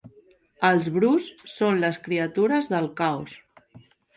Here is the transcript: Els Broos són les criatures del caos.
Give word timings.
Els 0.69 0.87
Broos 0.95 1.27
són 1.57 1.77
les 1.85 2.01
criatures 2.09 2.73
del 2.73 2.89
caos. 3.03 3.37